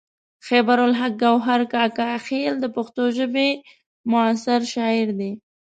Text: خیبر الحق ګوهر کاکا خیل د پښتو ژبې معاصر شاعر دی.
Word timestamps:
خیبر 0.47 0.77
الحق 0.87 1.13
ګوهر 1.23 1.61
کاکا 1.73 2.09
خیل 2.25 2.53
د 2.59 2.65
پښتو 2.75 3.03
ژبې 3.17 3.49
معاصر 4.11 4.59
شاعر 4.73 5.07
دی. 5.19 5.31